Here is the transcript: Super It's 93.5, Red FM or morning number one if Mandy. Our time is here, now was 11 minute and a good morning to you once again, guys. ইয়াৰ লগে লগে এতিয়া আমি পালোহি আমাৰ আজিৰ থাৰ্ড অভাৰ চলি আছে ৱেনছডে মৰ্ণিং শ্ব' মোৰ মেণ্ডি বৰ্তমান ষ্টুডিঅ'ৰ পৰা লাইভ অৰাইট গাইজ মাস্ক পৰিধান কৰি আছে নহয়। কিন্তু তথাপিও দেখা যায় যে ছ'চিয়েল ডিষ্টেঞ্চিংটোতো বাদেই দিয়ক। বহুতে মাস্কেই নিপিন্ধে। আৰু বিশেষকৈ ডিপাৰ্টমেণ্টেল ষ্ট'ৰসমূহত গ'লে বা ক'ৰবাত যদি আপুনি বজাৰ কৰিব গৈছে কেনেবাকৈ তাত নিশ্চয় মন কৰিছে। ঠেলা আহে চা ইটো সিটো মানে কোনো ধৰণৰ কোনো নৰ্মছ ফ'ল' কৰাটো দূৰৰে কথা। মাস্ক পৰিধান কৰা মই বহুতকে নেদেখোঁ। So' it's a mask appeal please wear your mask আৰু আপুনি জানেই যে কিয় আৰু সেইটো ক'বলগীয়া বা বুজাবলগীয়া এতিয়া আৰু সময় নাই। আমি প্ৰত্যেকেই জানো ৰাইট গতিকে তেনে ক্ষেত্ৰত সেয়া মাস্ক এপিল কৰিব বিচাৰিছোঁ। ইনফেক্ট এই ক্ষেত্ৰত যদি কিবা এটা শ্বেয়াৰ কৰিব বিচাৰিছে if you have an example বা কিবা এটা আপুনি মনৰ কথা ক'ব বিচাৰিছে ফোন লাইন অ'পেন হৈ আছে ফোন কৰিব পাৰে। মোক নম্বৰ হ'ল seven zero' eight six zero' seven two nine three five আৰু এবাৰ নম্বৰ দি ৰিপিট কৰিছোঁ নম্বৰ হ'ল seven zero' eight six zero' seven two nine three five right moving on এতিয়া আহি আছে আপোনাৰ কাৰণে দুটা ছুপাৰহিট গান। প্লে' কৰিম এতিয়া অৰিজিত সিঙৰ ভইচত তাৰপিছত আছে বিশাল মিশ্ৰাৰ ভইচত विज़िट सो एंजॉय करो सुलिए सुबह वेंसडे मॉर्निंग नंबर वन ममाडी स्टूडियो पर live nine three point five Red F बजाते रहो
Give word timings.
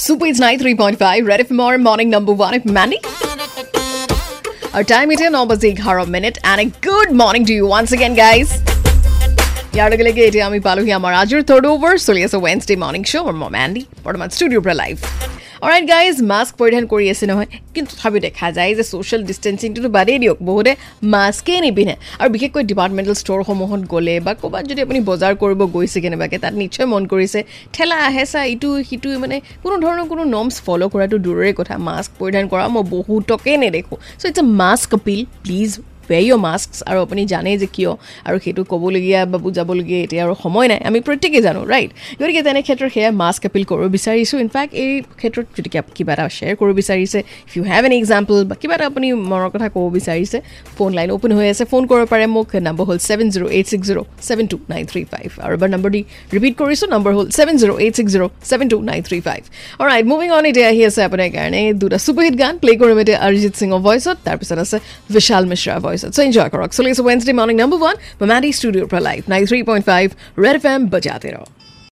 Super 0.00 0.26
It's 0.26 0.40
93.5, 0.40 1.26
Red 1.26 1.40
FM 1.40 1.60
or 1.60 1.78
morning 1.78 2.08
number 2.08 2.32
one 2.32 2.54
if 2.54 2.64
Mandy. 2.64 2.98
Our 4.74 4.84
time 4.84 5.10
is 5.10 5.20
here, 5.20 5.30
now 5.30 5.44
was 5.44 5.62
11 5.64 6.10
minute 6.10 6.38
and 6.44 6.60
a 6.60 6.64
good 6.80 7.12
morning 7.12 7.44
to 7.46 7.52
you 7.52 7.66
once 7.66 7.92
again, 7.92 8.14
guys. 8.14 8.48
ইয়াৰ 9.76 9.88
লগে 9.92 10.04
লগে 10.08 10.22
এতিয়া 10.28 10.44
আমি 10.50 10.58
পালোহি 10.66 10.90
আমাৰ 10.98 11.12
আজিৰ 11.22 11.40
থাৰ্ড 11.48 11.64
অভাৰ 11.74 11.94
চলি 12.06 12.20
আছে 12.26 12.38
ৱেনছডে 12.44 12.74
মৰ্ণিং 12.82 13.02
শ্ব' 13.10 13.26
মোৰ 13.40 13.50
মেণ্ডি 13.56 13.82
বৰ্তমান 14.04 14.28
ষ্টুডিঅ'ৰ 14.36 14.62
পৰা 14.66 14.76
লাইভ 14.82 14.96
অৰাইট 15.61 15.85
গাইজ 15.93 16.17
মাস্ক 16.31 16.53
পৰিধান 16.61 16.83
কৰি 16.91 17.05
আছে 17.13 17.25
নহয়। 17.31 17.49
কিন্তু 17.73 17.89
তথাপিও 17.93 18.21
দেখা 18.27 18.47
যায় 18.57 18.71
যে 18.77 18.83
ছ'চিয়েল 18.91 19.21
ডিষ্টেঞ্চিংটোতো 19.29 19.89
বাদেই 19.97 20.17
দিয়ক। 20.23 20.37
বহুতে 20.49 20.71
মাস্কেই 21.13 21.59
নিপিন্ধে। 21.65 21.95
আৰু 22.21 22.29
বিশেষকৈ 22.35 22.63
ডিপাৰ্টমেণ্টেল 22.71 23.15
ষ্ট'ৰসমূহত 23.21 23.81
গ'লে 23.93 24.15
বা 24.25 24.31
ক'ৰবাত 24.41 24.63
যদি 24.71 24.79
আপুনি 24.85 24.99
বজাৰ 25.09 25.33
কৰিব 25.41 25.61
গৈছে 25.75 25.97
কেনেবাকৈ 26.03 26.37
তাত 26.43 26.53
নিশ্চয় 26.63 26.87
মন 26.93 27.03
কৰিছে। 27.13 27.39
ঠেলা 27.75 27.97
আহে 28.07 28.23
চা 28.31 28.41
ইটো 28.53 28.69
সিটো 28.89 29.09
মানে 29.23 29.37
কোনো 29.63 29.75
ধৰণৰ 29.83 30.05
কোনো 30.11 30.23
নৰ্মছ 30.33 30.55
ফ'ল' 30.65 30.83
কৰাটো 30.93 31.17
দূৰৰে 31.25 31.51
কথা। 31.59 31.73
মাস্ক 31.89 32.09
পৰিধান 32.19 32.45
কৰা 32.51 32.65
মই 32.75 32.83
বহুতকে 32.95 33.51
নেদেখোঁ। 33.63 33.97
So' 34.19 34.25
it's 34.29 34.39
a 34.43 34.45
mask 34.61 34.89
appeal 34.99 35.21
please 35.43 35.71
wear 36.11 36.19
your 36.27 36.39
mask 36.47 36.69
আৰু 36.89 36.99
আপুনি 37.05 37.21
জানেই 37.33 37.55
যে 37.61 37.67
কিয় 37.75 37.91
আৰু 38.27 38.37
সেইটো 38.43 38.61
ক'বলগীয়া 38.71 39.19
বা 39.31 39.37
বুজাবলগীয়া 39.45 39.99
এতিয়া 40.05 40.21
আৰু 40.25 40.33
সময় 40.43 40.67
নাই। 40.71 40.79
আমি 40.89 40.99
প্ৰত্যেকেই 41.07 41.41
জানো 41.47 41.61
ৰাইট 41.73 41.89
গতিকে 42.19 42.41
তেনে 42.47 42.61
ক্ষেত্ৰত 42.67 42.89
সেয়া 42.95 43.09
মাস্ক 43.23 43.41
এপিল 43.49 43.63
কৰিব 43.71 43.87
বিচাৰিছোঁ। 43.97 44.37
ইনফেক্ট 44.45 44.71
এই 44.83 44.91
ক্ষেত্ৰত 45.19 45.45
যদি 45.57 45.69
কিবা 45.97 46.11
এটা 46.15 46.25
শ্বেয়াৰ 46.37 46.55
কৰিব 46.59 46.75
বিচাৰিছে 46.81 47.19
if 47.49 47.53
you 47.57 47.63
have 47.71 47.83
an 47.87 47.93
example 48.01 48.37
বা 48.49 48.55
কিবা 48.61 48.73
এটা 48.77 48.85
আপুনি 48.91 49.07
মনৰ 49.31 49.49
কথা 49.55 49.67
ক'ব 49.75 49.85
বিচাৰিছে 49.97 50.37
ফোন 50.77 50.89
লাইন 50.97 51.09
অ'পেন 51.15 51.31
হৈ 51.37 51.47
আছে 51.53 51.63
ফোন 51.71 51.83
কৰিব 51.91 52.05
পাৰে। 52.13 52.25
মোক 52.35 52.47
নম্বৰ 52.67 52.83
হ'ল 52.89 52.97
seven 53.07 53.27
zero' 53.33 53.47
eight 53.55 53.65
six 53.71 53.85
zero' 53.89 54.01
seven 54.27 54.45
two 54.51 54.57
nine 54.73 54.83
three 54.91 55.01
five 55.11 55.29
আৰু 55.43 55.51
এবাৰ 55.57 55.69
নম্বৰ 55.75 55.89
দি 55.95 56.01
ৰিপিট 56.35 56.53
কৰিছোঁ 56.61 56.87
নম্বৰ 56.95 57.11
হ'ল 57.17 57.27
seven 57.37 57.55
zero' 57.61 57.73
eight 57.83 57.93
six 57.97 58.11
zero' 58.15 58.29
seven 58.49 58.67
two 58.73 58.77
nine 58.89 59.01
three 59.07 59.19
five 59.27 59.41
right 59.89 60.05
moving 60.11 60.29
on 60.37 60.43
এতিয়া 60.51 60.67
আহি 60.71 60.81
আছে 60.89 61.01
আপোনাৰ 61.07 61.29
কাৰণে 61.37 61.61
দুটা 61.81 61.97
ছুপাৰহিট 62.05 62.35
গান। 62.41 62.53
প্লে' 62.61 62.77
কৰিম 62.81 62.97
এতিয়া 63.03 63.17
অৰিজিত 63.27 63.53
সিঙৰ 63.61 63.79
ভইচত 63.87 64.17
তাৰপিছত 64.27 64.57
আছে 64.65 64.77
বিশাল 65.15 65.43
মিশ্ৰাৰ 65.51 65.79
ভইচত 65.85 66.00
विज़िट 66.03 66.15
सो 66.15 66.21
एंजॉय 66.21 66.49
करो 66.49 66.67
सुलिए 66.71 66.93
सुबह 66.93 67.11
वेंसडे 67.11 67.33
मॉर्निंग 67.33 67.59
नंबर 67.59 67.77
वन 67.77 67.95
ममाडी 68.21 68.53
स्टूडियो 68.53 68.85
पर 68.85 68.99
live 68.99 69.23
nine 69.29 69.45
three 69.45 69.63
point 69.63 69.85
five 69.85 70.11
Red 70.39 70.55
F 70.55 70.67
बजाते 70.91 71.29
रहो 71.29 71.60